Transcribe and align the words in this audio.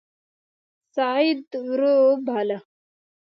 سعد 0.95 1.45
ور 1.67 1.81
وباله. 2.05 2.59